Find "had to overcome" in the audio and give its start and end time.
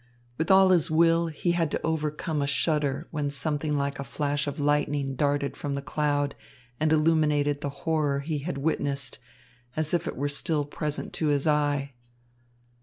1.51-2.41